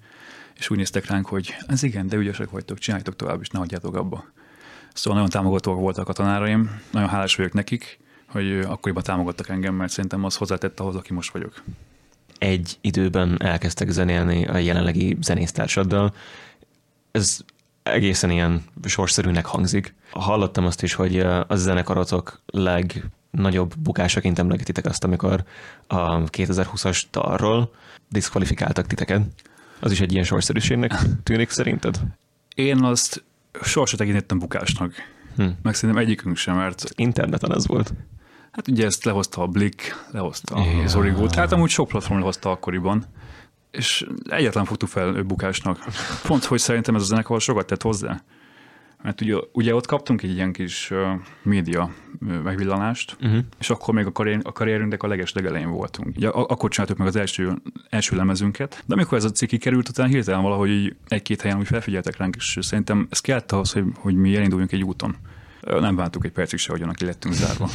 [0.58, 3.96] és úgy néztek ránk, hogy ez igen, de ügyesek vagytok, csináljátok tovább, és ne hagyjátok
[3.96, 4.24] abba.
[4.94, 9.92] Szóval nagyon támogatóak voltak a tanáraim, nagyon hálás vagyok nekik, hogy akkoriban támogattak engem, mert
[9.92, 11.62] szerintem az hozzátett ahhoz, aki most vagyok.
[12.38, 16.14] Egy időben elkezdtek zenélni a jelenlegi zenésztársaddal.
[17.10, 17.38] Ez
[17.82, 19.94] egészen ilyen sorszerűnek hangzik.
[20.10, 25.44] Hallottam azt is, hogy a zenekaratok legnagyobb bukásaként emlegetitek azt, amikor
[25.86, 27.74] a 2020-as dalról
[28.08, 29.22] diszkvalifikáltak titeket.
[29.80, 32.00] Az is egy ilyen sorszerűségnek tűnik szerinted?
[32.54, 33.24] Én azt
[33.60, 34.94] sohasem tekintettem bukásnak.
[35.36, 35.48] Hm.
[35.62, 36.84] Meg szerintem egyikünk sem, mert...
[36.94, 37.92] Interneten ez volt.
[38.52, 40.82] Hát ugye ezt lehozta a Blick, lehozta ja.
[40.82, 43.04] az Origo, tehát amúgy sok platform lehozta akkoriban,
[43.70, 45.78] és egyetlen fogtuk fel bukásnak.
[46.26, 48.22] Pont, hogy szerintem ez a zenekar sokat tett hozzá.
[49.02, 50.98] Mert ugye, ugye ott kaptunk egy ilyen kis uh,
[51.42, 53.44] média megvillanást, uh-huh.
[53.58, 56.16] és akkor még a, karrier, a karrierünknek a leges legelején voltunk.
[56.16, 60.08] Ugye akkor csináltuk meg az első, első lemezünket, de amikor ez a cikk kikerült, utána
[60.08, 64.36] hirtelen valahogy egy-két helyen úgy felfigyeltek ránk, és szerintem ez kellett ahhoz, hogy, hogy mi
[64.36, 65.16] elinduljunk egy úton.
[65.60, 67.68] Nem bántuk egy percig se, hogyan ki lettünk zárva.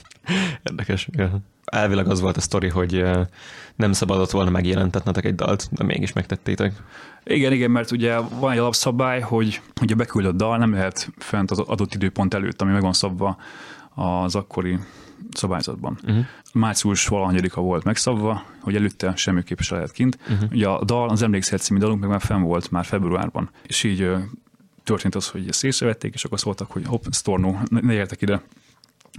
[0.70, 1.08] Érdekes.
[1.12, 1.40] Ja.
[1.66, 3.04] Elvileg az volt a sztori, hogy
[3.76, 6.72] nem szabadott volna megjelentetnetek egy dalt, de mégis megtettétek.
[7.24, 11.50] Igen, igen, mert ugye van egy alapszabály, hogy, hogy a beküldött dal nem lehet fent
[11.50, 13.36] az adott időpont előtt, ami meg van szabva
[13.94, 14.78] az akkori
[15.32, 15.98] szabályzatban.
[16.02, 16.24] Uh-huh.
[16.52, 20.18] Március valahanyadika volt megszabva, hogy előtte semmiképp se lehet kint.
[20.30, 20.50] Uh-huh.
[20.52, 24.10] Ugye a dal, az Emlékszer című dalunk meg már fenn volt már februárban, és így
[24.84, 28.42] történt az, hogy ezt észrevették, és akkor szóltak, hogy hopp, Storno, ne, értek ide.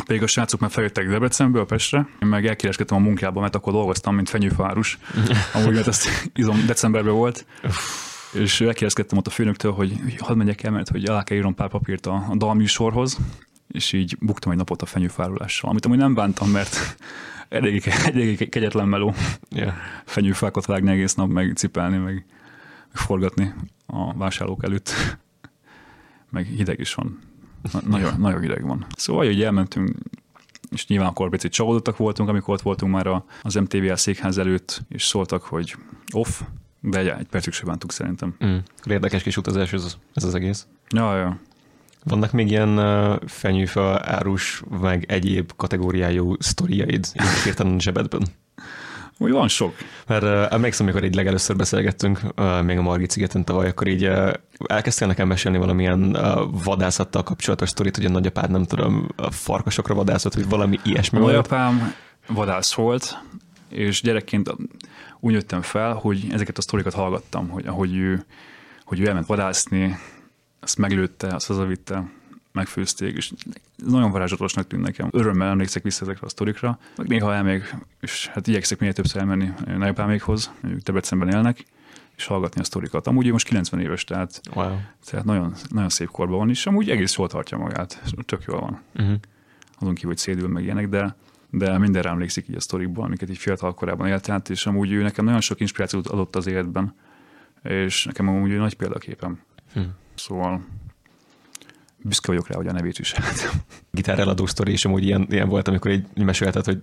[0.05, 4.15] Pedig a srácok már feljöttek Debrecenből Pestre, én meg elkereskedtem a munkába, mert akkor dolgoztam,
[4.15, 4.97] mint fenyőfárus.
[5.53, 7.45] Amúgy, mert ezt izom, decemberben volt.
[8.33, 11.69] és elkérdezkedtem ott a főnöktől, hogy hadd megyek el, mert hogy alá kell írnom pár
[11.69, 13.17] papírt a, a dalműsorhoz,
[13.67, 16.77] és így buktam egy napot a fenyőfárulással, amit amúgy nem bántam, mert
[17.49, 19.13] elég, elég kegyetlen meló
[19.49, 19.73] yeah.
[20.05, 22.25] fenyőfákat vágni egész nap, meg cipelni, meg,
[22.93, 23.53] meg forgatni
[23.85, 24.93] a vásárlók előtt
[26.29, 27.26] meg hideg is van.
[27.71, 28.85] Na, nagyon, nagyon hideg van.
[28.95, 29.91] Szóval, hogy elmentünk,
[30.71, 35.05] és nyilván akkor picit csalódottak voltunk, amikor ott voltunk már az MTVL székház előtt, és
[35.05, 35.75] szóltak, hogy
[36.13, 36.41] off,
[36.79, 38.35] de egy, egy percig sem bántuk szerintem.
[38.45, 38.57] Mm.
[38.83, 40.67] Érdekes kis utazás ez, ez az egész.
[40.89, 41.39] Ja, ja.
[42.03, 47.07] Vannak még ilyen uh, fenyőfa, árus, meg egyéb kategóriájú sztoriaid
[47.43, 48.21] hirtelen zsebedben?
[49.17, 49.75] Úgy van sok.
[50.07, 54.05] Mert uh, emlékszem, amikor így legelőször beszélgettünk, uh, még a Margit szigeten tavaly, akkor így
[54.05, 54.33] uh,
[54.65, 59.93] elkezdtél nekem mesélni valamilyen uh, vadászattal kapcsolatos sztorit, hogy a nagyapád nem tudom, a farkasokra
[59.93, 61.17] vadászott, vagy valami ilyesmi.
[61.19, 61.93] A nagyapám
[62.27, 63.17] vadász volt,
[63.69, 64.55] és gyerekként
[65.19, 68.25] úgy jöttem fel, hogy ezeket a sztorikat hallgattam, hogy ahogy ő,
[68.83, 69.97] hogy ő elment vadászni,
[70.59, 72.03] azt meglőtte, azt hazavitte,
[72.57, 73.31] megfőzték, és
[73.75, 75.09] nagyon varázslatosnak tűnt nekem.
[75.11, 79.53] Örömmel emlékszek vissza ezekre a sztorikra, meg néha elmegyek, és hát igyekszek minél többször elmenni
[79.77, 81.65] nagyapámékhoz, ők Debrecenben élnek,
[82.17, 83.07] és hallgatni a sztorikat.
[83.07, 84.75] Amúgy most 90 éves, tehát, wow.
[85.05, 88.81] tehát nagyon, nagyon szép korban van, és amúgy egész jól tartja magát, tök jól van.
[88.95, 89.19] Uh-huh.
[89.79, 91.15] Azon kívül, hogy szédül meg ilyenek, de,
[91.49, 95.01] de mindenre emlékszik így a sztorikból, amiket így fiatal korában élt át, és amúgy ő
[95.01, 96.95] nekem nagyon sok inspirációt adott az életben,
[97.63, 99.39] és nekem amúgy egy nagy példaképem.
[99.73, 99.93] Hmm.
[100.15, 100.65] Szóval
[102.03, 103.13] büszke vagyok rá, hogy a nevét is.
[103.91, 106.81] Gitár eladó sztori is amúgy ilyen, ilyen volt, amikor így mesélted, hogy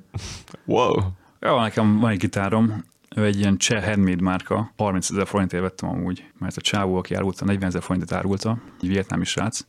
[0.64, 0.94] wow.
[1.40, 2.84] Ja, nekem van egy gitárom,
[3.16, 7.14] ő egy ilyen cseh handmade márka, 30 ezer forintért vettem amúgy, mert a csávó, aki
[7.14, 9.60] árulta, 40 ezer forintot árulta, egy vietnámi srác,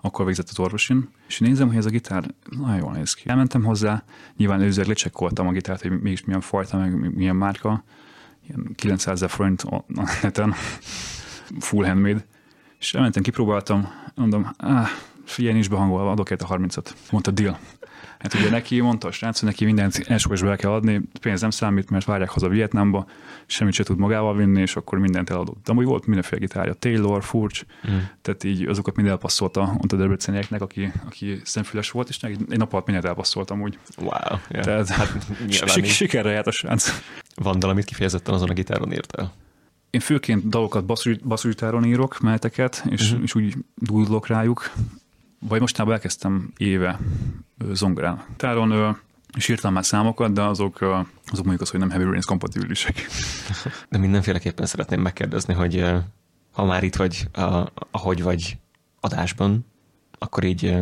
[0.00, 3.28] akkor végzett az orvosin, és nézem, hogy ez a gitár nagyon jól néz ki.
[3.28, 4.04] Elmentem hozzá,
[4.36, 7.84] nyilván előzőleg lecsekkoltam a gitárt, hogy mégis milyen fajta, meg milyen márka,
[8.48, 9.84] ilyen 900 ezer forint a
[10.22, 10.54] neten,
[11.58, 12.24] full handmade,
[12.80, 14.88] és elmentem, kipróbáltam, mondom, áh,
[15.30, 16.90] Figyelj, nincs behangolva, adok érte 30-at.
[17.10, 17.58] Mondta deal.
[18.18, 21.50] Hát ugye neki mondta a srác, hogy neki mindent elsősorban be kell adni, pénz nem
[21.50, 23.06] számít, mert várják haza Vietnámba,
[23.46, 25.64] semmit se tud magával vinni, és akkor mindent eladott.
[25.64, 27.96] De amúgy volt mindenféle gitárja, Taylor, Furch, mm.
[28.22, 32.72] tehát így azokat mind elpasszolta a debrecenieknek, aki, aki szemfüles volt, és egy, egy nap
[32.72, 33.78] alatt mindent elpasszoltam úgy.
[33.96, 34.10] Wow.
[34.48, 34.64] Yeah.
[34.64, 37.02] Tehát hát, sik- sikerre járt a srác.
[37.34, 39.32] Van valamit kifejezetten azon a gitáron írtál?
[39.90, 40.84] Én főként dalokat
[41.24, 43.22] basszusgitáron írok, melteket, és, uh-huh.
[43.22, 44.72] és úgy dúdolok rájuk.
[45.38, 46.98] Vagy mostában elkezdtem éve
[47.72, 48.24] zongorán.
[48.36, 48.98] Táron
[49.36, 50.74] és írtam már számokat, de azok,
[51.26, 53.06] azok mondjuk az, hogy nem Heavy Rains kompatibilisek.
[53.88, 55.84] De mindenféleképpen szeretném megkérdezni, hogy
[56.52, 57.28] ha már itt vagy,
[57.90, 58.58] ahogy vagy
[59.00, 59.66] adásban,
[60.18, 60.76] akkor így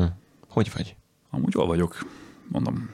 [0.49, 0.97] hogy vagy?
[1.31, 2.07] Amúgy jól vagyok,
[2.49, 2.91] mondom.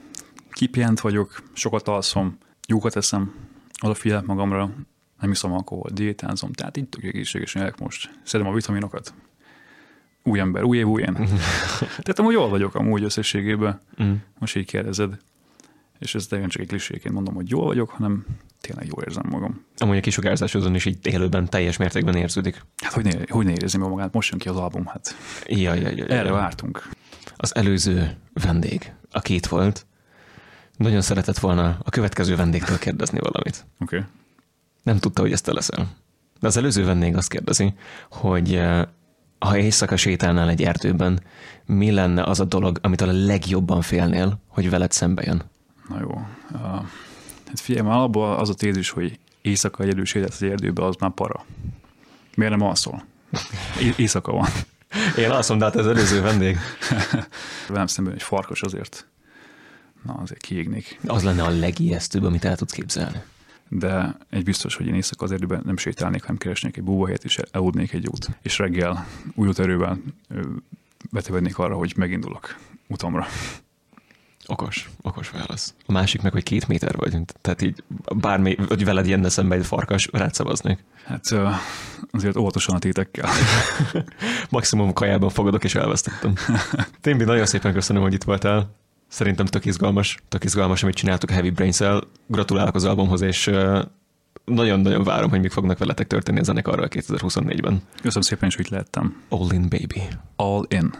[0.50, 3.34] Kipjent vagyok, sokat alszom, jókat eszem,
[3.82, 4.70] odafigyelek magamra,
[5.20, 8.10] nem iszom alkohol, diétázom, tehát így tök egészségesen élek most.
[8.22, 9.14] Szedem a vitaminokat,
[10.22, 11.14] új ember, új év, új én.
[12.04, 14.12] Tehát amúgy jól vagyok amúgy összességében, mm.
[14.38, 15.18] most így kérdezed.
[15.98, 18.26] És ez nem csak egy kliséként mondom, hogy jól vagyok, hanem
[18.60, 19.64] tényleg jól érzem magam.
[19.76, 22.62] Amúgy a kisugárzás azon is így élőben teljes mértékben érződik.
[22.82, 25.16] Hát hogy ne, hogy ne érezni magát, most jön ki az album, hát.
[25.46, 26.32] Ja, ja, ja, ja, Erre ja.
[26.32, 26.88] vártunk.
[27.36, 29.86] Az előző vendég, a két volt,
[30.76, 33.66] nagyon szeretett volna a következő vendégtől kérdezni valamit.
[33.78, 33.96] Oké.
[33.96, 34.08] Okay.
[34.84, 35.96] Nem tudta, hogy ezt te leszel.
[36.40, 37.74] De az előző vendég azt kérdezi,
[38.10, 38.86] hogy eh,
[39.38, 41.22] ha éjszaka sétálnál egy erdőben,
[41.66, 45.42] mi lenne az a dolog, amit a legjobban félnél, hogy veled szembe jön?
[45.88, 46.10] Na jó.
[46.52, 46.60] Uh,
[47.46, 51.10] hát figyelj, már abból az a tézis, hogy éjszaka egyedül sétálsz az erdőbe, az már
[51.10, 51.44] para.
[52.34, 53.04] Miért nem alszol?
[53.80, 54.48] É- éjszaka van.
[55.18, 56.58] Én alszom, de hát ez előző vendég.
[57.68, 59.06] Velem szemben egy farkas azért.
[60.02, 61.00] Na, azért kiégnék.
[61.06, 63.22] Az lenne a legijesztőbb, amit el tudsz képzelni
[63.68, 67.38] de egy biztos, hogy én éjszaka az erdőben nem sétálnék, hanem keresnék egy búvahelyet, és
[67.50, 68.28] eludnék egy út.
[68.42, 69.98] És reggel újult erővel
[71.10, 72.56] betevednék arra, hogy megindulok
[72.88, 73.26] utamra.
[74.46, 75.74] Okos, okos válasz.
[75.86, 77.82] A másik meg, hogy két méter vagy, tehát így
[78.16, 80.84] bármi, hogy veled jönne szembe egy farkas, rád szavaznék.
[81.04, 81.34] Hát
[82.10, 83.28] azért óvatosan a tétekkel.
[84.50, 86.34] Maximum kajában fogadok, és elvesztettem.
[87.00, 88.74] Timbi, nagyon szépen köszönöm, hogy itt voltál.
[89.08, 92.02] Szerintem tök izgalmas, tök izgalmas, amit csináltuk a Heavy brains -el.
[92.26, 93.50] Gratulálok az albumhoz, és
[94.44, 97.82] nagyon-nagyon várom, hogy mik fognak veletek történni a zenekarral 2024-ben.
[98.02, 99.22] Köszönöm szépen, hogy itt lehettem.
[99.28, 100.02] All in, baby.
[100.36, 100.94] All in.